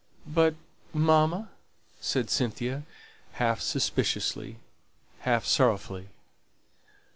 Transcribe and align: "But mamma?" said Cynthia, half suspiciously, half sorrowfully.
"But 0.25 0.55
mamma?" 0.93 1.49
said 1.99 2.31
Cynthia, 2.31 2.81
half 3.33 3.61
suspiciously, 3.61 4.57
half 5.19 5.45
sorrowfully. 5.45 6.07